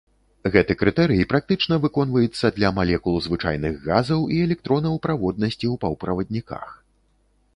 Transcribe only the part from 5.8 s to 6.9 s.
паўправадніках.